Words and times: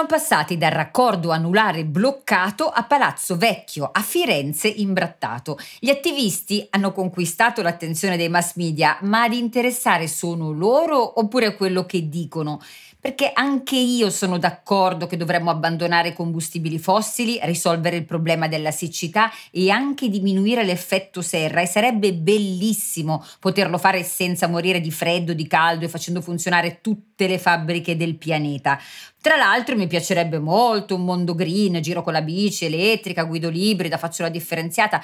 sono 0.00 0.12
passati 0.12 0.56
dal 0.56 0.70
raccordo 0.70 1.30
anulare 1.30 1.84
bloccato 1.84 2.68
a 2.68 2.84
Palazzo 2.84 3.36
Vecchio, 3.36 3.90
a 3.92 4.00
Firenze 4.00 4.66
imbrattato. 4.66 5.58
Gli 5.78 5.90
attivisti 5.90 6.66
hanno 6.70 6.92
conquistato 6.92 7.60
l'attenzione 7.60 8.16
dei 8.16 8.30
mass 8.30 8.54
media, 8.54 8.96
ma 9.02 9.24
ad 9.24 9.34
interessare 9.34 10.06
sono 10.06 10.52
loro 10.52 11.20
oppure 11.20 11.54
quello 11.54 11.84
che 11.84 12.08
dicono? 12.08 12.60
Perché 13.00 13.30
anche 13.32 13.76
io 13.76 14.10
sono 14.10 14.38
d'accordo 14.38 15.06
che 15.06 15.16
dovremmo 15.16 15.50
abbandonare 15.50 16.08
i 16.08 16.12
combustibili 16.12 16.78
fossili, 16.78 17.38
risolvere 17.42 17.96
il 17.96 18.04
problema 18.04 18.46
della 18.46 18.70
siccità 18.70 19.30
e 19.50 19.70
anche 19.70 20.08
diminuire 20.08 20.64
l'effetto 20.64 21.22
serra 21.22 21.62
e 21.62 21.66
sarebbe 21.66 22.12
bellissimo 22.12 23.24
poterlo 23.38 23.78
fare 23.78 24.02
senza 24.02 24.46
morire 24.46 24.80
di 24.80 24.90
freddo, 24.90 25.32
di 25.32 25.46
caldo 25.46 25.86
e 25.86 25.88
facendo 25.88 26.20
funzionare 26.20 26.80
tutte 26.82 27.26
le 27.26 27.38
fabbriche 27.38 27.96
del 27.96 28.16
pianeta. 28.16 28.78
Tra 29.20 29.36
l'altro 29.36 29.76
mi 29.76 29.86
piacerebbe 29.86 30.38
molto 30.38 30.94
un 30.94 31.04
mondo 31.04 31.34
green, 31.34 31.80
giro 31.80 32.02
con 32.02 32.12
la 32.12 32.22
bici 32.22 32.66
elettrica, 32.66 33.24
guido 33.24 33.48
librida, 33.48 33.98
faccio 33.98 34.22
la 34.22 34.30
differenziata, 34.30 35.02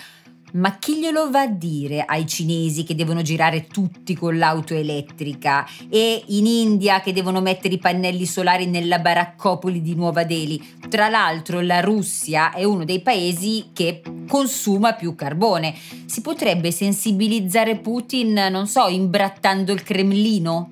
ma 0.56 0.77
chi 0.78 0.98
glielo 0.98 1.30
va 1.30 1.42
a 1.42 1.48
dire 1.48 2.05
ai 2.06 2.27
cinesi 2.27 2.84
che 2.84 2.95
devono 2.95 3.23
girare 3.23 3.66
tutti 3.66 4.14
con 4.14 4.38
l'auto 4.38 4.74
elettrica 4.74 5.66
e 5.88 6.23
in 6.27 6.47
India 6.47 7.01
che 7.01 7.12
devono 7.12 7.41
mettere 7.41 7.74
i 7.74 7.78
pannelli 7.78 8.27
solari 8.27 8.66
nella 8.66 8.98
baraccopoli 8.98 9.80
di 9.83 9.95
Nuova 9.95 10.24
Delhi? 10.24 10.74
Tra 10.88 11.09
l'altro 11.09 11.61
la 11.61 11.80
Russia 11.80 12.52
è 12.52 12.64
uno 12.64 12.84
dei 12.84 13.00
paesi 13.00 13.70
che 13.73 14.02
consuma 14.27 14.94
più 14.94 15.14
carbone. 15.14 15.75
Si 16.06 16.20
potrebbe 16.20 16.70
sensibilizzare 16.70 17.77
Putin, 17.77 18.48
non 18.50 18.66
so, 18.66 18.88
imbrattando 18.88 19.72
il 19.72 19.83
Cremlino? 19.83 20.70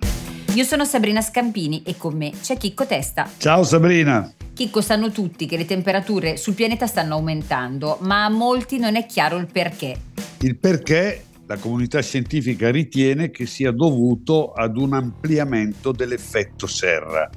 Io 0.55 0.65
sono 0.65 0.85
Sabrina 0.85 1.21
Scampini 1.21 1.83
e 1.85 1.97
con 1.97 2.17
me 2.17 2.33
c'è 2.41 2.57
Chicco 2.57 2.87
Testa. 2.87 3.29
Ciao 3.39 3.65
Sabrina! 3.65 4.33
Chicco, 4.55 4.81
sanno 4.81 5.11
tutti 5.11 5.47
che 5.47 5.57
le 5.57 5.65
temperature 5.65 6.37
sul 6.37 6.55
pianeta 6.55 6.87
stanno 6.87 7.15
aumentando, 7.15 7.99
ma 8.03 8.25
a 8.25 8.31
molti 8.31 8.79
non 8.79 8.95
è 8.95 9.05
chiaro 9.05 9.37
il 9.37 9.49
perché. 9.51 9.97
Il 10.43 10.57
perché 10.57 11.25
la 11.47 11.57
comunità 11.57 12.01
scientifica 12.01 12.71
ritiene 12.71 13.33
che 13.33 13.47
sia 13.47 13.73
dovuto 13.73 14.53
ad 14.53 14.77
un 14.77 14.95
ampliamento 14.95 15.91
dell'effetto 15.91 16.69
serra. 16.69 17.29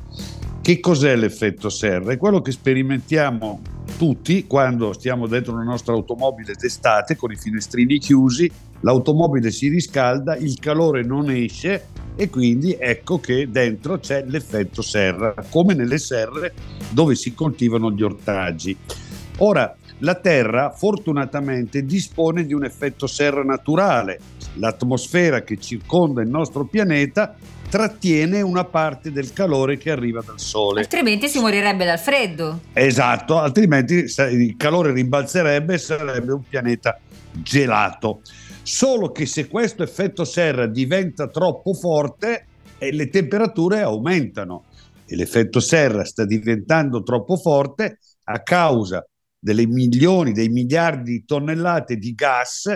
Che 0.62 0.80
cos'è 0.80 1.16
l'effetto 1.16 1.70
serra? 1.70 2.12
È 2.12 2.18
quello 2.18 2.40
che 2.40 2.52
sperimentiamo 2.52 3.62
tutti 3.98 4.46
quando 4.46 4.94
stiamo 4.94 5.26
dentro 5.26 5.56
la 5.58 5.64
nostra 5.64 5.94
automobile 5.94 6.54
d'estate 6.54 7.16
con 7.16 7.32
i 7.32 7.36
finestrini 7.36 7.98
chiusi, 7.98 8.48
l'automobile 8.82 9.50
si 9.50 9.70
riscalda, 9.70 10.36
il 10.36 10.60
calore 10.60 11.02
non 11.02 11.32
esce 11.32 11.88
e 12.18 12.30
quindi 12.30 12.76
ecco 12.78 13.20
che 13.20 13.50
dentro 13.50 14.00
c'è 14.00 14.26
l'effetto 14.28 14.82
serra, 14.82 15.36
come 15.50 15.76
nelle 15.76 16.00
serre 16.00 16.52
dove 16.90 17.16
si 17.16 17.34
coltivano 17.34 17.92
gli 17.92 18.02
ortaggi. 18.02 18.76
Ora, 19.38 19.74
la 20.00 20.16
Terra 20.16 20.72
fortunatamente 20.72 21.86
dispone 21.86 22.46
di 22.46 22.54
un 22.54 22.64
effetto 22.64 23.08
serra 23.08 23.44
naturale. 23.44 24.20
L'atmosfera 24.56 25.42
che 25.44 25.60
circonda 25.60 26.22
il 26.22 26.30
nostro 26.30 26.66
pianeta 26.66 27.36
trattiene 27.70 28.42
una 28.42 28.64
parte 28.64 29.12
del 29.12 29.34
calore 29.34 29.78
che 29.78 29.92
arriva 29.92 30.22
dal 30.26 30.40
Sole. 30.40 30.82
Altrimenti 30.82 31.28
si 31.28 31.40
morirebbe 31.40 31.86
dal 31.86 32.00
freddo. 32.00 32.62
Esatto, 32.74 33.40
altrimenti 33.40 34.06
il 34.32 34.56
calore 34.58 34.92
rimbalzerebbe 34.92 35.76
e 35.76 35.78
sarebbe 35.78 36.32
un 36.32 36.42
pianeta 36.48 37.00
gelato. 37.32 38.22
Solo 38.68 39.14
che 39.14 39.26
se 39.26 39.48
questo 39.48 39.82
effetto 39.82 40.26
serra 40.26 40.68
diventa 40.68 41.30
troppo 41.30 41.74
forte, 41.74 42.48
eh, 42.78 42.92
le 42.92 43.08
temperature 43.08 43.80
aumentano. 43.80 44.66
E 45.06 45.16
l'effetto 45.16 45.62
serra 45.62 46.04
sta 46.04 46.26
diventando 46.26 47.02
troppo 47.02 47.38
forte 47.38 48.00
a 48.26 48.44
causa 48.44 49.08
delle 49.40 49.66
milioni, 49.66 50.34
dei 50.34 50.50
miliardi 50.50 51.12
di 51.12 51.24
tonnellate 51.24 51.96
di 51.96 52.14
gas, 52.14 52.70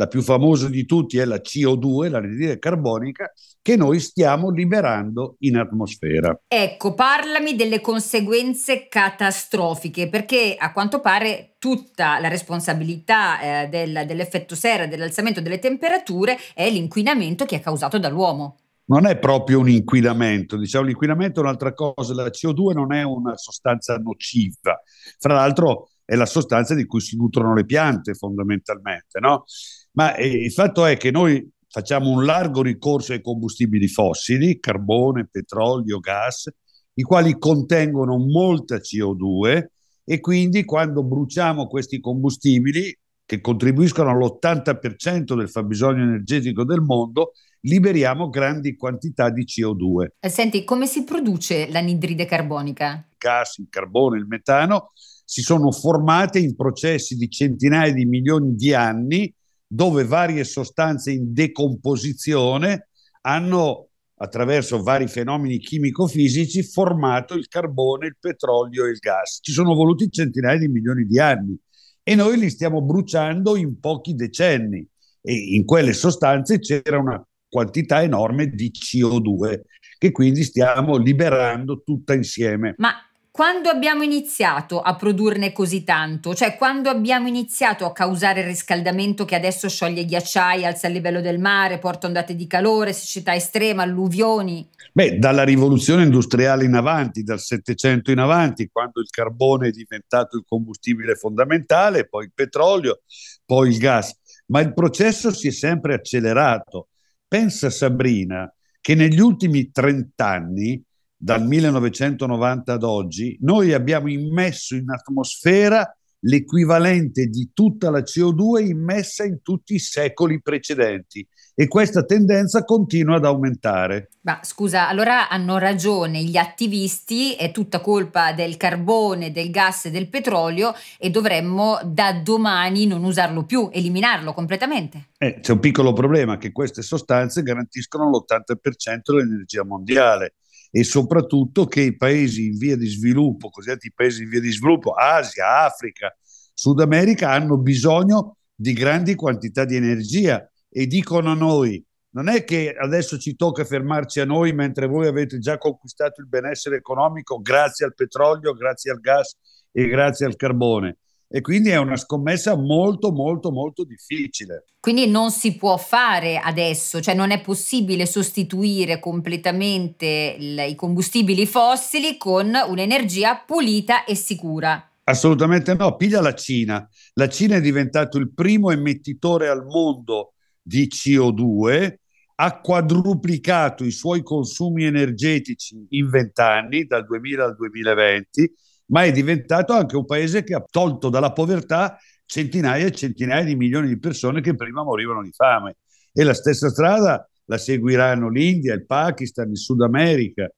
la 0.00 0.06
più 0.06 0.22
famosa 0.22 0.70
di 0.70 0.86
tutti 0.86 1.18
è 1.18 1.26
la 1.26 1.36
CO2, 1.36 2.08
l'anidride 2.08 2.58
carbonica, 2.58 3.30
che 3.60 3.76
noi 3.76 4.00
stiamo 4.00 4.48
liberando 4.48 5.36
in 5.40 5.58
atmosfera. 5.58 6.40
Ecco, 6.48 6.94
parlami 6.94 7.54
delle 7.54 7.82
conseguenze 7.82 8.88
catastrofiche, 8.88 10.08
perché 10.08 10.56
a 10.58 10.72
quanto 10.72 11.00
pare 11.00 11.56
tutta 11.58 12.18
la 12.18 12.28
responsabilità 12.28 13.64
eh, 13.64 13.68
del, 13.68 14.04
dell'effetto 14.06 14.54
serra, 14.54 14.86
dell'alzamento 14.86 15.42
delle 15.42 15.58
temperature, 15.58 16.38
è 16.54 16.70
l'inquinamento 16.70 17.44
che 17.44 17.56
è 17.56 17.60
causato 17.60 17.98
dall'uomo 17.98 18.56
non 18.90 19.06
è 19.06 19.16
proprio 19.20 19.60
un 19.60 19.68
inquinamento, 19.68 20.56
diciamo 20.56 20.86
l'inquinamento 20.86 21.38
è 21.38 21.44
un'altra 21.44 21.72
cosa, 21.74 22.12
la 22.12 22.24
CO2 22.24 22.72
non 22.72 22.92
è 22.92 23.04
una 23.04 23.36
sostanza 23.36 23.96
nociva, 23.98 24.82
fra 25.16 25.34
l'altro 25.34 25.90
è 26.10 26.16
la 26.16 26.26
sostanza 26.26 26.74
di 26.74 26.86
cui 26.86 27.00
si 27.00 27.16
nutrono 27.16 27.54
le 27.54 27.64
piante 27.64 28.14
fondamentalmente, 28.14 29.20
no? 29.20 29.44
Ma 29.92 30.16
eh, 30.16 30.26
il 30.26 30.50
fatto 30.50 30.84
è 30.84 30.96
che 30.96 31.12
noi 31.12 31.48
facciamo 31.68 32.10
un 32.10 32.24
largo 32.24 32.62
ricorso 32.62 33.12
ai 33.12 33.22
combustibili 33.22 33.86
fossili, 33.86 34.58
carbone, 34.58 35.28
petrolio, 35.30 36.00
gas, 36.00 36.50
i 36.94 37.02
quali 37.02 37.38
contengono 37.38 38.18
molta 38.18 38.78
CO2 38.78 39.66
e 40.04 40.18
quindi 40.18 40.64
quando 40.64 41.04
bruciamo 41.04 41.68
questi 41.68 42.00
combustibili 42.00 42.92
che 43.24 43.40
contribuiscono 43.40 44.10
all'80% 44.10 45.36
del 45.36 45.48
fabbisogno 45.48 46.02
energetico 46.02 46.64
del 46.64 46.80
mondo, 46.80 47.34
liberiamo 47.60 48.28
grandi 48.28 48.74
quantità 48.74 49.30
di 49.30 49.44
CO2. 49.44 50.06
Eh, 50.18 50.28
senti, 50.28 50.64
come 50.64 50.88
si 50.88 51.04
produce 51.04 51.70
l'anidride 51.70 52.24
carbonica? 52.24 53.06
Il 53.08 53.16
gas, 53.16 53.58
il 53.58 53.68
carbone, 53.70 54.18
il 54.18 54.26
metano 54.26 54.90
si 55.30 55.42
sono 55.42 55.70
formate 55.70 56.40
in 56.40 56.56
processi 56.56 57.14
di 57.14 57.30
centinaia 57.30 57.92
di 57.92 58.04
milioni 58.04 58.56
di 58.56 58.74
anni 58.74 59.32
dove 59.64 60.04
varie 60.04 60.42
sostanze 60.42 61.12
in 61.12 61.32
decomposizione 61.32 62.88
hanno, 63.20 63.90
attraverso 64.16 64.82
vari 64.82 65.06
fenomeni 65.06 65.58
chimico-fisici, 65.58 66.64
formato 66.64 67.34
il 67.34 67.46
carbone, 67.46 68.08
il 68.08 68.16
petrolio 68.18 68.86
e 68.86 68.90
il 68.90 68.98
gas. 68.98 69.38
Ci 69.40 69.52
sono 69.52 69.74
voluti 69.74 70.10
centinaia 70.10 70.58
di 70.58 70.66
milioni 70.66 71.04
di 71.04 71.20
anni 71.20 71.56
e 72.02 72.14
noi 72.16 72.36
li 72.36 72.50
stiamo 72.50 72.82
bruciando 72.82 73.54
in 73.54 73.78
pochi 73.78 74.16
decenni 74.16 74.84
e 75.20 75.32
in 75.32 75.64
quelle 75.64 75.92
sostanze 75.92 76.58
c'era 76.58 76.98
una 76.98 77.24
quantità 77.48 78.02
enorme 78.02 78.48
di 78.48 78.72
CO2 78.72 79.60
che 79.96 80.10
quindi 80.10 80.42
stiamo 80.42 80.96
liberando 80.96 81.82
tutta 81.84 82.14
insieme. 82.14 82.74
Ma 82.78 82.94
quando 83.32 83.68
abbiamo 83.68 84.02
iniziato 84.02 84.80
a 84.80 84.96
produrne 84.96 85.52
così 85.52 85.84
tanto, 85.84 86.34
cioè 86.34 86.56
quando 86.56 86.90
abbiamo 86.90 87.28
iniziato 87.28 87.84
a 87.84 87.92
causare 87.92 88.40
il 88.40 88.46
riscaldamento 88.46 89.24
che 89.24 89.36
adesso 89.36 89.68
scioglie 89.68 90.04
ghiacciai, 90.04 90.64
alza 90.64 90.88
il 90.88 90.94
livello 90.94 91.20
del 91.20 91.38
mare, 91.38 91.78
porta 91.78 92.08
ondate 92.08 92.34
di 92.34 92.48
calore, 92.48 92.92
siccità 92.92 93.32
estrema, 93.32 93.84
alluvioni? 93.84 94.68
Beh, 94.92 95.18
dalla 95.18 95.44
rivoluzione 95.44 96.02
industriale 96.02 96.64
in 96.64 96.74
avanti, 96.74 97.22
dal 97.22 97.38
Settecento 97.38 98.10
in 98.10 98.18
avanti, 98.18 98.68
quando 98.70 99.00
il 99.00 99.08
carbone 99.08 99.68
è 99.68 99.70
diventato 99.70 100.36
il 100.36 100.44
combustibile 100.44 101.14
fondamentale, 101.14 102.08
poi 102.08 102.24
il 102.24 102.32
petrolio, 102.34 103.02
poi 103.46 103.68
il 103.68 103.78
gas, 103.78 104.12
ma 104.46 104.58
il 104.60 104.74
processo 104.74 105.32
si 105.32 105.46
è 105.46 105.52
sempre 105.52 105.94
accelerato. 105.94 106.88
Pensa 107.28 107.70
Sabrina 107.70 108.52
che 108.80 108.96
negli 108.96 109.20
ultimi 109.20 109.70
30 109.70 110.26
anni 110.26 110.82
dal 111.22 111.46
1990 111.46 112.72
ad 112.72 112.82
oggi, 112.82 113.36
noi 113.42 113.74
abbiamo 113.74 114.08
immesso 114.08 114.74
in 114.74 114.88
atmosfera 114.88 115.94
l'equivalente 116.20 117.26
di 117.26 117.50
tutta 117.52 117.90
la 117.90 118.00
CO2 118.00 118.66
immessa 118.66 119.24
in 119.24 119.42
tutti 119.42 119.74
i 119.74 119.78
secoli 119.78 120.40
precedenti 120.40 121.26
e 121.54 121.68
questa 121.68 122.04
tendenza 122.04 122.64
continua 122.64 123.16
ad 123.16 123.26
aumentare. 123.26 124.08
Ma 124.22 124.40
scusa, 124.42 124.88
allora 124.88 125.28
hanno 125.28 125.58
ragione 125.58 126.22
gli 126.22 126.38
attivisti, 126.38 127.34
è 127.34 127.52
tutta 127.52 127.80
colpa 127.80 128.32
del 128.32 128.56
carbone, 128.56 129.30
del 129.30 129.50
gas 129.50 129.86
e 129.86 129.90
del 129.90 130.08
petrolio 130.08 130.72
e 130.98 131.10
dovremmo 131.10 131.78
da 131.84 132.14
domani 132.14 132.86
non 132.86 133.04
usarlo 133.04 133.44
più, 133.44 133.68
eliminarlo 133.72 134.32
completamente. 134.32 135.08
Eh, 135.18 135.40
c'è 135.40 135.52
un 135.52 135.60
piccolo 135.60 135.92
problema 135.92 136.38
che 136.38 136.50
queste 136.50 136.80
sostanze 136.80 137.42
garantiscono 137.42 138.08
l'80% 138.08 139.00
dell'energia 139.04 139.64
mondiale 139.64 140.36
e 140.70 140.84
soprattutto 140.84 141.66
che 141.66 141.80
i 141.80 141.96
paesi 141.96 142.46
in 142.46 142.56
via 142.56 142.76
di 142.76 142.86
sviluppo, 142.86 143.50
cosiddetti 143.50 143.92
paesi 143.92 144.22
in 144.22 144.28
via 144.28 144.40
di 144.40 144.52
sviluppo, 144.52 144.92
Asia, 144.92 145.64
Africa, 145.64 146.16
Sud 146.54 146.80
America, 146.80 147.30
hanno 147.30 147.58
bisogno 147.58 148.36
di 148.54 148.72
grandi 148.72 149.14
quantità 149.14 149.64
di 149.64 149.76
energia 149.76 150.48
e 150.68 150.86
dicono 150.86 151.32
a 151.32 151.34
noi, 151.34 151.84
non 152.12 152.28
è 152.28 152.44
che 152.44 152.74
adesso 152.78 153.18
ci 153.18 153.36
tocca 153.36 153.64
fermarci 153.64 154.20
a 154.20 154.24
noi 154.24 154.52
mentre 154.52 154.86
voi 154.86 155.06
avete 155.06 155.38
già 155.38 155.58
conquistato 155.58 156.20
il 156.20 156.28
benessere 156.28 156.76
economico 156.76 157.40
grazie 157.40 157.86
al 157.86 157.94
petrolio, 157.94 158.52
grazie 158.52 158.90
al 158.90 159.00
gas 159.00 159.36
e 159.72 159.86
grazie 159.86 160.26
al 160.26 160.36
carbone. 160.36 160.98
E 161.32 161.40
quindi 161.42 161.68
è 161.68 161.76
una 161.76 161.96
scommessa 161.96 162.56
molto 162.56 163.12
molto 163.12 163.52
molto 163.52 163.84
difficile. 163.84 164.64
Quindi 164.80 165.06
non 165.06 165.30
si 165.30 165.56
può 165.56 165.76
fare 165.76 166.38
adesso, 166.38 167.00
cioè 167.00 167.14
non 167.14 167.30
è 167.30 167.40
possibile 167.40 168.04
sostituire 168.04 168.98
completamente 168.98 170.36
il, 170.36 170.58
i 170.68 170.74
combustibili 170.74 171.46
fossili 171.46 172.16
con 172.16 172.52
un'energia 172.66 173.44
pulita 173.46 174.04
e 174.04 174.16
sicura. 174.16 174.84
Assolutamente 175.04 175.74
no, 175.74 175.94
piglia 175.94 176.20
la 176.20 176.34
Cina. 176.34 176.88
La 177.14 177.28
Cina 177.28 177.56
è 177.56 177.60
diventato 177.60 178.18
il 178.18 178.32
primo 178.32 178.72
emettitore 178.72 179.48
al 179.48 179.64
mondo 179.64 180.32
di 180.60 180.88
CO2, 180.88 181.94
ha 182.36 182.60
quadruplicato 182.60 183.84
i 183.84 183.92
suoi 183.92 184.22
consumi 184.24 184.84
energetici 184.84 185.86
in 185.90 186.08
vent'anni, 186.08 186.86
dal 186.86 187.04
2000 187.04 187.44
al 187.44 187.54
2020, 187.54 188.52
ma 188.90 189.04
è 189.04 189.12
diventato 189.12 189.72
anche 189.72 189.96
un 189.96 190.04
paese 190.04 190.44
che 190.44 190.54
ha 190.54 190.64
tolto 190.68 191.08
dalla 191.08 191.32
povertà 191.32 191.98
centinaia 192.24 192.86
e 192.86 192.92
centinaia 192.92 193.44
di 193.44 193.56
milioni 193.56 193.88
di 193.88 193.98
persone 193.98 194.40
che 194.40 194.54
prima 194.54 194.84
morivano 194.84 195.22
di 195.22 195.32
fame. 195.32 195.76
E 196.12 196.22
la 196.22 196.34
stessa 196.34 196.68
strada 196.68 197.28
la 197.44 197.58
seguiranno 197.58 198.28
l'India, 198.28 198.74
il 198.74 198.86
Pakistan, 198.86 199.50
il 199.50 199.58
Sud 199.58 199.82
America, 199.82 200.48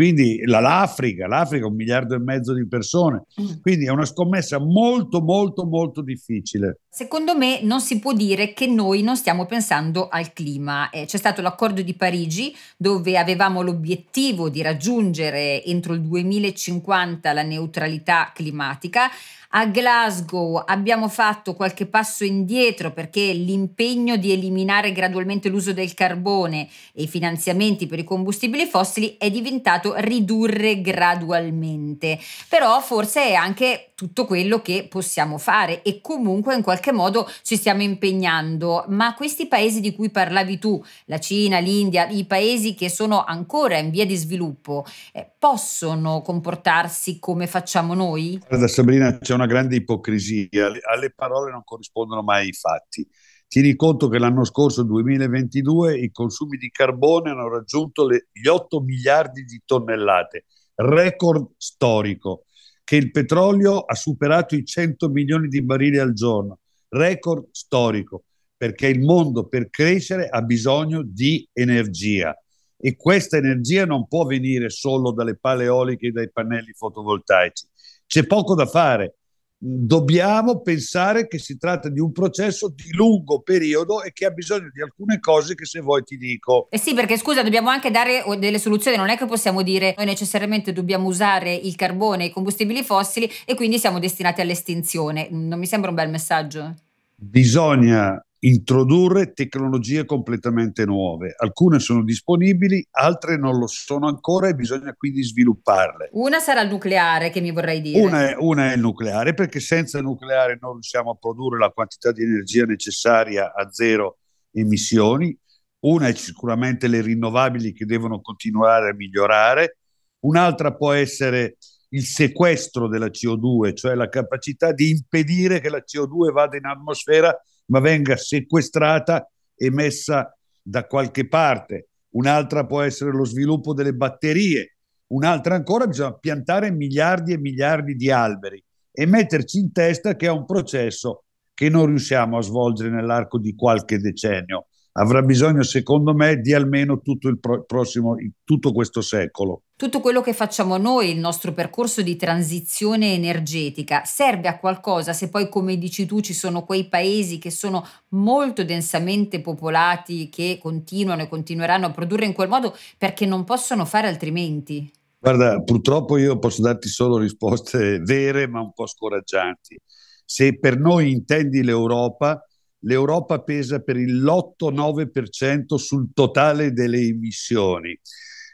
quindi 0.00 0.40
la, 0.46 0.60
l'Africa, 0.60 1.26
l'Africa 1.26 1.66
un 1.66 1.74
miliardo 1.74 2.14
e 2.14 2.20
mezzo 2.20 2.54
di 2.54 2.66
persone, 2.66 3.24
mm. 3.38 3.60
quindi 3.60 3.84
è 3.84 3.90
una 3.90 4.06
scommessa 4.06 4.58
molto 4.58 5.20
molto 5.20 5.66
molto 5.66 6.00
difficile. 6.00 6.80
Secondo 6.88 7.36
me 7.36 7.60
non 7.64 7.82
si 7.82 7.98
può 7.98 8.14
dire 8.14 8.54
che 8.54 8.66
noi 8.66 9.02
non 9.02 9.18
stiamo 9.18 9.44
pensando 9.44 10.08
al 10.08 10.32
clima. 10.32 10.88
Eh, 10.88 11.04
c'è 11.04 11.18
stato 11.18 11.42
l'accordo 11.42 11.82
di 11.82 11.92
Parigi 11.92 12.56
dove 12.78 13.18
avevamo 13.18 13.60
l'obiettivo 13.60 14.48
di 14.48 14.62
raggiungere 14.62 15.62
entro 15.64 15.92
il 15.92 16.00
2050 16.00 17.34
la 17.34 17.42
neutralità 17.42 18.32
climatica. 18.34 19.10
A 19.52 19.66
Glasgow 19.66 20.62
abbiamo 20.64 21.08
fatto 21.08 21.54
qualche 21.54 21.86
passo 21.86 22.22
indietro 22.22 22.92
perché 22.92 23.32
l'impegno 23.32 24.16
di 24.16 24.30
eliminare 24.30 24.92
gradualmente 24.92 25.48
l'uso 25.48 25.72
del 25.72 25.92
carbone 25.92 26.68
e 26.92 27.02
i 27.02 27.08
finanziamenti 27.08 27.88
per 27.88 27.98
i 27.98 28.04
combustibili 28.04 28.66
fossili 28.66 29.16
è 29.18 29.28
diventato 29.28 29.94
ridurre 29.96 30.80
gradualmente. 30.80 32.16
Però 32.48 32.80
forse 32.80 33.24
è 33.24 33.34
anche 33.34 33.89
tutto 34.00 34.24
quello 34.24 34.62
che 34.62 34.86
possiamo 34.88 35.36
fare 35.36 35.82
e 35.82 36.00
comunque 36.00 36.54
in 36.54 36.62
qualche 36.62 36.90
modo 36.90 37.28
ci 37.42 37.56
stiamo 37.56 37.82
impegnando. 37.82 38.86
Ma 38.88 39.12
questi 39.12 39.46
paesi 39.46 39.82
di 39.82 39.94
cui 39.94 40.08
parlavi 40.08 40.58
tu, 40.58 40.82
la 41.04 41.20
Cina, 41.20 41.58
l'India, 41.58 42.08
i 42.08 42.24
paesi 42.24 42.72
che 42.72 42.88
sono 42.88 43.22
ancora 43.22 43.76
in 43.76 43.90
via 43.90 44.06
di 44.06 44.16
sviluppo, 44.16 44.86
eh, 45.12 45.30
possono 45.38 46.22
comportarsi 46.22 47.18
come 47.18 47.46
facciamo 47.46 47.92
noi? 47.92 48.40
Guarda 48.48 48.68
Sabrina, 48.68 49.18
c'è 49.18 49.34
una 49.34 49.44
grande 49.44 49.76
ipocrisia, 49.76 50.72
alle 50.90 51.12
parole 51.14 51.50
non 51.50 51.62
corrispondono 51.62 52.22
mai 52.22 52.48
i 52.48 52.54
fatti. 52.54 53.06
Tieni 53.48 53.76
conto 53.76 54.08
che 54.08 54.18
l'anno 54.18 54.44
scorso, 54.46 54.82
2022, 54.82 55.98
i 55.98 56.10
consumi 56.10 56.56
di 56.56 56.70
carbone 56.70 57.32
hanno 57.32 57.50
raggiunto 57.50 58.06
le, 58.06 58.28
gli 58.32 58.46
8 58.46 58.80
miliardi 58.80 59.44
di 59.44 59.60
tonnellate, 59.62 60.46
record 60.76 61.48
storico, 61.58 62.44
che 62.90 62.96
il 62.96 63.12
petrolio 63.12 63.82
ha 63.82 63.94
superato 63.94 64.56
i 64.56 64.64
100 64.64 65.10
milioni 65.10 65.46
di 65.46 65.62
barili 65.62 65.98
al 65.98 66.12
giorno, 66.12 66.58
record 66.88 67.46
storico, 67.52 68.24
perché 68.56 68.88
il 68.88 68.98
mondo 68.98 69.46
per 69.46 69.70
crescere 69.70 70.26
ha 70.28 70.42
bisogno 70.42 71.04
di 71.04 71.48
energia 71.52 72.36
e 72.76 72.96
questa 72.96 73.36
energia 73.36 73.84
non 73.84 74.08
può 74.08 74.24
venire 74.24 74.70
solo 74.70 75.12
dalle 75.12 75.36
pale 75.36 75.66
eoliche 75.66 76.08
e 76.08 76.10
dai 76.10 76.32
pannelli 76.32 76.72
fotovoltaici. 76.72 77.68
C'è 78.08 78.26
poco 78.26 78.56
da 78.56 78.66
fare. 78.66 79.18
Dobbiamo 79.62 80.62
pensare 80.62 81.26
che 81.26 81.38
si 81.38 81.58
tratta 81.58 81.90
di 81.90 82.00
un 82.00 82.12
processo 82.12 82.72
di 82.74 82.92
lungo 82.92 83.42
periodo 83.42 84.02
e 84.02 84.10
che 84.10 84.24
ha 84.24 84.30
bisogno 84.30 84.70
di 84.72 84.80
alcune 84.80 85.18
cose 85.20 85.54
che 85.54 85.66
se 85.66 85.80
vuoi 85.80 86.02
ti 86.02 86.16
dico. 86.16 86.68
Eh 86.70 86.78
sì, 86.78 86.94
perché 86.94 87.18
scusa, 87.18 87.42
dobbiamo 87.42 87.68
anche 87.68 87.90
dare 87.90 88.24
delle 88.38 88.58
soluzioni, 88.58 88.96
non 88.96 89.10
è 89.10 89.18
che 89.18 89.26
possiamo 89.26 89.60
dire 89.60 89.92
noi 89.98 90.06
necessariamente 90.06 90.72
dobbiamo 90.72 91.08
usare 91.08 91.52
il 91.52 91.76
carbone 91.76 92.24
e 92.24 92.26
i 92.28 92.30
combustibili 92.30 92.82
fossili 92.82 93.30
e 93.44 93.54
quindi 93.54 93.78
siamo 93.78 93.98
destinati 93.98 94.40
all'estinzione. 94.40 95.28
Non 95.30 95.58
mi 95.58 95.66
sembra 95.66 95.90
un 95.90 95.96
bel 95.96 96.08
messaggio. 96.08 96.74
Bisogna 97.14 98.18
introdurre 98.40 99.32
tecnologie 99.32 100.04
completamente 100.04 100.84
nuove. 100.84 101.34
Alcune 101.36 101.78
sono 101.78 102.02
disponibili, 102.02 102.86
altre 102.92 103.36
non 103.36 103.58
lo 103.58 103.66
sono 103.66 104.06
ancora 104.06 104.48
e 104.48 104.54
bisogna 104.54 104.94
quindi 104.94 105.22
svilupparle. 105.22 106.10
Una 106.12 106.38
sarà 106.38 106.62
il 106.62 106.70
nucleare, 106.70 107.30
che 107.30 107.40
mi 107.40 107.52
vorrei 107.52 107.80
dire. 107.80 108.00
Una 108.00 108.30
è, 108.30 108.36
una 108.38 108.70
è 108.70 108.74
il 108.74 108.80
nucleare, 108.80 109.34
perché 109.34 109.60
senza 109.60 109.98
il 109.98 110.04
nucleare 110.04 110.58
non 110.60 110.72
riusciamo 110.72 111.10
a 111.10 111.16
produrre 111.16 111.58
la 111.58 111.70
quantità 111.70 112.12
di 112.12 112.22
energia 112.22 112.64
necessaria 112.64 113.52
a 113.54 113.70
zero 113.70 114.18
emissioni. 114.52 115.36
Una 115.80 116.08
è 116.08 116.14
sicuramente 116.14 116.88
le 116.88 117.02
rinnovabili 117.02 117.72
che 117.72 117.84
devono 117.84 118.20
continuare 118.20 118.90
a 118.90 118.94
migliorare. 118.94 119.78
Un'altra 120.20 120.74
può 120.74 120.92
essere 120.92 121.56
il 121.90 122.04
sequestro 122.04 122.88
della 122.88 123.06
CO2, 123.06 123.74
cioè 123.74 123.94
la 123.94 124.08
capacità 124.08 124.72
di 124.72 124.90
impedire 124.90 125.60
che 125.60 125.68
la 125.68 125.82
CO2 125.84 126.32
vada 126.32 126.56
in 126.56 126.66
atmosfera 126.66 127.34
ma 127.70 127.80
venga 127.80 128.16
sequestrata 128.16 129.28
e 129.54 129.70
messa 129.70 130.36
da 130.62 130.86
qualche 130.86 131.26
parte. 131.26 131.88
Un'altra 132.10 132.66
può 132.66 132.82
essere 132.82 133.12
lo 133.12 133.24
sviluppo 133.24 133.72
delle 133.72 133.94
batterie, 133.94 134.76
un'altra 135.08 135.54
ancora 135.54 135.86
bisogna 135.86 136.14
piantare 136.14 136.70
miliardi 136.70 137.32
e 137.32 137.38
miliardi 137.38 137.94
di 137.94 138.10
alberi 138.10 138.62
e 138.92 139.06
metterci 139.06 139.58
in 139.58 139.72
testa 139.72 140.16
che 140.16 140.26
è 140.26 140.30
un 140.30 140.44
processo 140.44 141.24
che 141.54 141.68
non 141.68 141.86
riusciamo 141.86 142.38
a 142.38 142.42
svolgere 142.42 142.90
nell'arco 142.90 143.38
di 143.38 143.54
qualche 143.54 143.98
decennio. 143.98 144.66
Avrà 144.92 145.22
bisogno, 145.22 145.62
secondo 145.62 146.14
me, 146.14 146.36
di 146.40 146.52
almeno 146.52 147.00
tutto 147.00 147.28
il 147.28 147.38
pro- 147.38 147.64
prossimo, 147.64 148.16
tutto 148.44 148.72
questo 148.72 149.00
secolo 149.00 149.62
tutto 149.80 150.00
quello 150.00 150.20
che 150.20 150.34
facciamo 150.34 150.76
noi, 150.76 151.08
il 151.08 151.18
nostro 151.18 151.54
percorso 151.54 152.02
di 152.02 152.14
transizione 152.14 153.14
energetica, 153.14 154.04
serve 154.04 154.46
a 154.46 154.58
qualcosa 154.58 155.14
se 155.14 155.30
poi, 155.30 155.48
come 155.48 155.78
dici 155.78 156.04
tu, 156.04 156.20
ci 156.20 156.34
sono 156.34 156.66
quei 156.66 156.86
paesi 156.86 157.38
che 157.38 157.50
sono 157.50 157.82
molto 158.08 158.62
densamente 158.62 159.40
popolati, 159.40 160.28
che 160.28 160.58
continuano 160.60 161.22
e 161.22 161.28
continueranno 161.28 161.86
a 161.86 161.92
produrre 161.92 162.26
in 162.26 162.34
quel 162.34 162.50
modo 162.50 162.76
perché 162.98 163.24
non 163.24 163.44
possono 163.44 163.86
fare 163.86 164.06
altrimenti? 164.06 164.92
Guarda, 165.18 165.62
purtroppo 165.62 166.18
io 166.18 166.38
posso 166.38 166.60
darti 166.60 166.88
solo 166.88 167.16
risposte 167.16 168.00
vere 168.00 168.46
ma 168.46 168.60
un 168.60 168.74
po' 168.74 168.86
scoraggianti. 168.86 169.80
Se 170.26 170.58
per 170.58 170.78
noi 170.78 171.10
intendi 171.10 171.62
l'Europa, 171.62 172.46
l'Europa 172.80 173.40
pesa 173.42 173.80
per 173.80 173.96
il 173.96 174.22
8-9% 174.22 175.74
sul 175.74 176.10
totale 176.12 176.72
delle 176.72 177.00
emissioni 177.00 177.98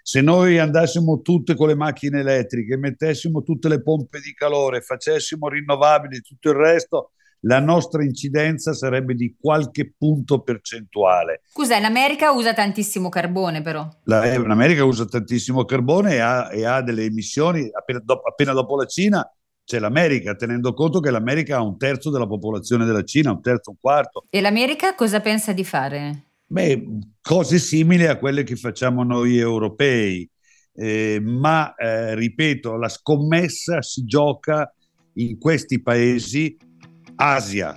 se 0.06 0.20
noi 0.20 0.56
andassimo 0.60 1.20
tutte 1.20 1.56
con 1.56 1.66
le 1.66 1.74
macchine 1.74 2.20
elettriche, 2.20 2.76
mettessimo 2.76 3.42
tutte 3.42 3.66
le 3.66 3.82
pompe 3.82 4.20
di 4.20 4.32
calore, 4.34 4.80
facessimo 4.80 5.48
rinnovabili, 5.48 6.20
tutto 6.20 6.50
il 6.50 6.54
resto, 6.54 7.10
la 7.40 7.58
nostra 7.58 8.04
incidenza 8.04 8.72
sarebbe 8.72 9.14
di 9.14 9.34
qualche 9.36 9.92
punto 9.98 10.42
percentuale. 10.42 11.40
Scusa, 11.50 11.80
l'America 11.80 12.30
usa 12.30 12.54
tantissimo 12.54 13.08
carbone 13.08 13.62
però. 13.62 13.88
La, 14.04 14.22
eh, 14.30 14.38
L'America 14.38 14.84
usa 14.84 15.06
tantissimo 15.06 15.64
carbone 15.64 16.14
e 16.14 16.18
ha, 16.20 16.52
e 16.52 16.64
ha 16.64 16.82
delle 16.82 17.02
emissioni, 17.02 17.68
appena 17.72 18.00
dopo, 18.00 18.28
appena 18.28 18.52
dopo 18.52 18.76
la 18.76 18.86
Cina 18.86 19.28
c'è 19.66 19.80
l'America, 19.80 20.36
tenendo 20.36 20.72
conto 20.74 21.00
che 21.00 21.10
l'America 21.10 21.56
ha 21.56 21.62
un 21.62 21.76
terzo 21.76 22.10
della 22.10 22.28
popolazione 22.28 22.84
della 22.84 23.02
Cina, 23.02 23.32
un 23.32 23.42
terzo, 23.42 23.70
un 23.70 23.76
quarto. 23.80 24.26
E 24.30 24.40
l'America 24.40 24.94
cosa 24.94 25.20
pensa 25.20 25.52
di 25.52 25.64
fare? 25.64 26.26
Beh, 26.46 26.86
cose 27.20 27.58
simili 27.58 28.06
a 28.06 28.16
quelle 28.16 28.44
che 28.44 28.54
facciamo 28.54 29.02
noi 29.02 29.36
europei, 29.36 30.28
eh, 30.72 31.18
ma 31.20 31.74
eh, 31.74 32.14
ripeto, 32.14 32.76
la 32.76 32.88
scommessa 32.88 33.82
si 33.82 34.04
gioca 34.04 34.72
in 35.14 35.36
questi 35.36 35.82
paesi, 35.82 36.56
Asia, 37.16 37.76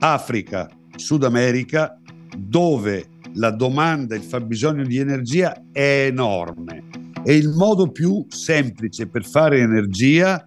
Africa, 0.00 0.68
Sud 0.96 1.22
America, 1.22 1.96
dove 2.36 3.10
la 3.34 3.52
domanda, 3.52 4.16
il 4.16 4.22
fabbisogno 4.22 4.84
di 4.84 4.96
energia 4.96 5.54
è 5.70 6.06
enorme 6.06 6.82
e 7.24 7.36
il 7.36 7.50
modo 7.50 7.92
più 7.92 8.26
semplice 8.28 9.06
per 9.06 9.24
fare 9.24 9.60
energia 9.60 10.44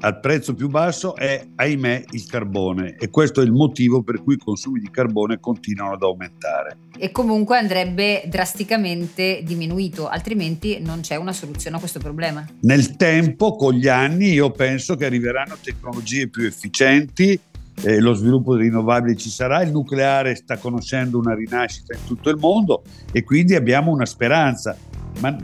al 0.00 0.20
prezzo 0.20 0.54
più 0.54 0.68
basso 0.68 1.16
è, 1.16 1.44
ahimè, 1.56 2.04
il 2.10 2.26
carbone 2.26 2.94
e 2.98 3.10
questo 3.10 3.40
è 3.40 3.44
il 3.44 3.52
motivo 3.52 4.02
per 4.02 4.22
cui 4.22 4.34
i 4.34 4.38
consumi 4.38 4.78
di 4.78 4.90
carbone 4.90 5.40
continuano 5.40 5.94
ad 5.94 6.02
aumentare. 6.02 6.76
E 6.96 7.10
comunque 7.10 7.58
andrebbe 7.58 8.22
drasticamente 8.26 9.42
diminuito, 9.44 10.08
altrimenti 10.08 10.78
non 10.80 11.00
c'è 11.00 11.16
una 11.16 11.32
soluzione 11.32 11.76
a 11.76 11.78
questo 11.78 11.98
problema. 11.98 12.46
Nel 12.60 12.96
tempo, 12.96 13.56
con 13.56 13.74
gli 13.74 13.88
anni, 13.88 14.32
io 14.32 14.50
penso 14.50 14.94
che 14.94 15.04
arriveranno 15.04 15.56
tecnologie 15.60 16.28
più 16.28 16.44
efficienti, 16.44 17.38
eh, 17.82 18.00
lo 18.00 18.12
sviluppo 18.12 18.56
di 18.56 18.64
rinnovabili 18.64 19.16
ci 19.16 19.30
sarà, 19.30 19.62
il 19.62 19.70
nucleare 19.70 20.34
sta 20.34 20.56
conoscendo 20.58 21.18
una 21.18 21.34
rinascita 21.34 21.94
in 21.94 22.04
tutto 22.06 22.30
il 22.30 22.36
mondo 22.36 22.82
e 23.12 23.22
quindi 23.24 23.54
abbiamo 23.54 23.90
una 23.92 24.06
speranza. 24.06 24.76
Ma 25.20 25.36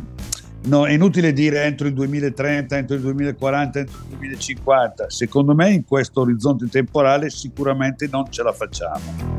No, 0.66 0.86
è 0.86 0.92
inutile 0.92 1.34
dire 1.34 1.64
entro 1.64 1.86
il 1.86 1.92
2030, 1.92 2.76
entro 2.78 2.96
il 2.96 3.02
2040, 3.02 3.78
entro 3.80 3.98
il 3.98 4.16
2050. 4.16 5.10
Secondo 5.10 5.54
me 5.54 5.70
in 5.70 5.84
questo 5.84 6.22
orizzonte 6.22 6.68
temporale 6.68 7.28
sicuramente 7.28 8.08
non 8.10 8.30
ce 8.30 8.42
la 8.42 8.52
facciamo. 8.52 9.33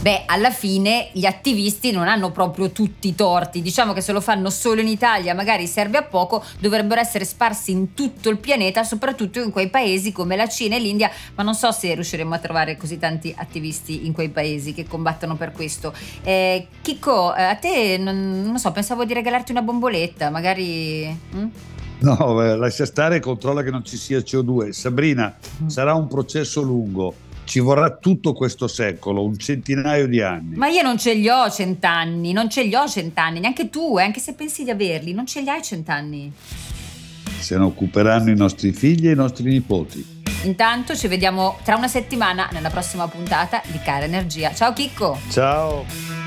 Beh, 0.00 0.22
alla 0.24 0.50
fine 0.50 1.10
gli 1.12 1.26
attivisti 1.26 1.90
non 1.90 2.08
hanno 2.08 2.30
proprio 2.30 2.70
tutti 2.70 3.08
i 3.08 3.14
torti, 3.14 3.60
diciamo 3.60 3.92
che 3.92 4.00
se 4.00 4.12
lo 4.12 4.22
fanno 4.22 4.48
solo 4.48 4.80
in 4.80 4.86
Italia 4.86 5.34
magari 5.34 5.66
serve 5.66 5.98
a 5.98 6.02
poco, 6.02 6.42
dovrebbero 6.58 7.02
essere 7.02 7.26
sparsi 7.26 7.72
in 7.72 7.92
tutto 7.92 8.30
il 8.30 8.38
pianeta, 8.38 8.82
soprattutto 8.82 9.42
in 9.42 9.50
quei 9.50 9.68
paesi 9.68 10.10
come 10.10 10.36
la 10.36 10.48
Cina 10.48 10.76
e 10.76 10.78
l'India, 10.78 11.10
ma 11.34 11.42
non 11.42 11.54
so 11.54 11.70
se 11.70 11.92
riusciremo 11.92 12.34
a 12.34 12.38
trovare 12.38 12.78
così 12.78 12.98
tanti 12.98 13.34
attivisti 13.36 14.06
in 14.06 14.14
quei 14.14 14.30
paesi 14.30 14.72
che 14.72 14.86
combattono 14.88 15.36
per 15.36 15.52
questo. 15.52 15.92
Eh, 16.22 16.68
Chicco, 16.80 17.34
eh, 17.34 17.42
a 17.42 17.56
te 17.56 17.98
non, 17.98 18.42
non, 18.42 18.58
so, 18.58 18.72
pensavo 18.72 19.04
di 19.04 19.12
regalarti 19.12 19.50
una 19.50 19.60
bomboletta, 19.62 20.30
magari... 20.30 21.14
Hm? 21.32 21.48
No, 21.98 22.54
lascia 22.56 22.86
stare 22.86 23.16
e 23.16 23.20
controlla 23.20 23.62
che 23.62 23.70
non 23.70 23.84
ci 23.84 23.98
sia 23.98 24.20
CO2. 24.20 24.70
Sabrina, 24.70 25.36
mm. 25.62 25.66
sarà 25.66 25.92
un 25.92 26.08
processo 26.08 26.62
lungo 26.62 27.28
ci 27.50 27.58
vorrà 27.58 27.96
tutto 27.96 28.32
questo 28.32 28.68
secolo, 28.68 29.24
un 29.24 29.36
centinaio 29.36 30.06
di 30.06 30.22
anni. 30.22 30.54
Ma 30.54 30.68
io 30.68 30.82
non 30.82 30.98
ce 30.98 31.14
li 31.14 31.28
ho 31.28 31.50
cent'anni, 31.50 32.32
non 32.32 32.48
ce 32.48 32.62
li 32.62 32.76
ho 32.76 32.86
cent'anni, 32.86 33.40
neanche 33.40 33.68
tu, 33.70 33.98
eh, 33.98 34.04
anche 34.04 34.20
se 34.20 34.34
pensi 34.34 34.62
di 34.62 34.70
averli, 34.70 35.12
non 35.12 35.26
ce 35.26 35.40
li 35.40 35.48
hai 35.48 35.60
cent'anni. 35.60 36.32
Se 37.40 37.58
ne 37.58 37.64
occuperanno 37.64 38.30
i 38.30 38.36
nostri 38.36 38.70
figli 38.70 39.08
e 39.08 39.12
i 39.12 39.16
nostri 39.16 39.50
nipoti. 39.50 40.22
Intanto 40.44 40.94
ci 40.94 41.08
vediamo 41.08 41.58
tra 41.64 41.74
una 41.74 41.88
settimana 41.88 42.48
nella 42.52 42.70
prossima 42.70 43.08
puntata 43.08 43.60
di 43.66 43.80
Cara 43.82 44.04
Energia. 44.04 44.54
Ciao 44.54 44.72
Chicco! 44.72 45.18
Ciao! 45.28 46.19